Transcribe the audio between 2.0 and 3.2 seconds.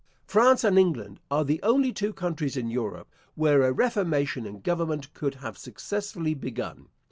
countries in Europe